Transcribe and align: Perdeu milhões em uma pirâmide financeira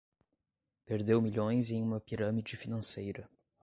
Perdeu 0.83 1.21
milhões 1.21 1.69
em 1.69 1.83
uma 1.83 1.99
pirâmide 2.01 2.57
financeira 2.57 3.29